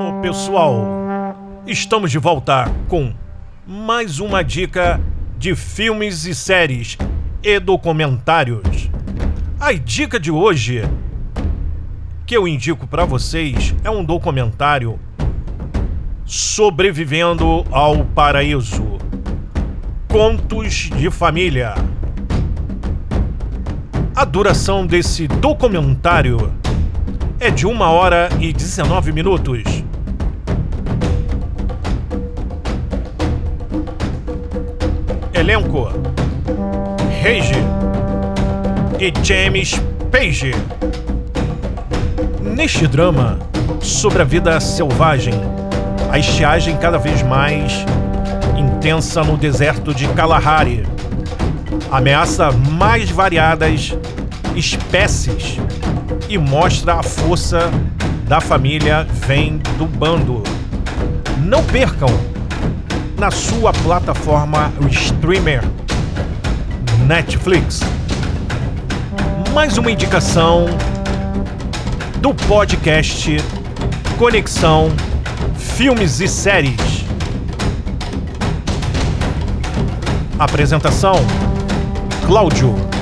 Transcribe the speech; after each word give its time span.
Ô 0.00 0.20
pessoal, 0.20 0.84
estamos 1.64 2.10
de 2.10 2.18
volta 2.18 2.64
com 2.88 3.14
mais 3.64 4.18
uma 4.18 4.42
dica 4.42 5.00
de 5.38 5.54
filmes 5.54 6.24
e 6.24 6.34
séries 6.34 6.98
e 7.40 7.60
documentários. 7.60 8.90
A 9.60 9.72
dica 9.72 10.18
de 10.18 10.32
hoje 10.32 10.82
que 12.26 12.36
eu 12.36 12.48
indico 12.48 12.84
para 12.84 13.04
vocês 13.04 13.76
é 13.84 13.90
um 13.90 14.04
documentário 14.04 14.98
Sobrevivendo 16.24 17.64
ao 17.70 18.04
Paraíso. 18.04 18.98
Contos 20.08 20.90
de 20.96 21.10
Família. 21.10 21.74
A 24.18 24.24
duração 24.24 24.84
desse 24.84 25.28
documentário 25.28 26.52
é 27.38 27.52
de 27.52 27.68
1 27.68 27.80
hora 27.80 28.28
e 28.40 28.52
19 28.52 29.12
minutos. 29.12 29.62
Elenco: 35.32 35.86
Rage 37.22 37.62
e 38.98 39.24
James 39.24 39.80
Page. 40.10 40.50
Neste 42.42 42.88
drama 42.88 43.38
sobre 43.80 44.22
a 44.22 44.24
vida 44.24 44.58
selvagem, 44.58 45.34
a 46.10 46.18
estiagem 46.18 46.76
cada 46.78 46.98
vez 46.98 47.22
mais 47.22 47.84
intensa 48.58 49.22
no 49.22 49.36
deserto 49.36 49.94
de 49.94 50.08
Kalahari 50.08 50.84
ameaça 51.90 52.50
mais 52.52 53.10
variadas 53.10 53.96
espécies 54.58 55.56
e 56.28 56.36
mostra 56.36 56.94
a 56.94 57.02
força 57.02 57.70
da 58.26 58.40
família 58.40 59.06
vem 59.26 59.58
do 59.78 59.86
bando. 59.86 60.42
Não 61.44 61.62
percam 61.62 62.08
na 63.16 63.30
sua 63.30 63.72
plataforma 63.72 64.72
streamer 64.90 65.62
Netflix. 67.06 67.80
Mais 69.54 69.78
uma 69.78 69.92
indicação 69.92 70.66
do 72.20 72.34
podcast 72.34 73.36
Conexão 74.18 74.90
Filmes 75.56 76.20
e 76.20 76.26
Séries. 76.26 77.04
Apresentação: 80.38 81.14
Cláudio 82.26 82.97